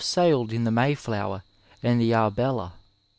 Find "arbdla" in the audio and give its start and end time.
2.09-2.71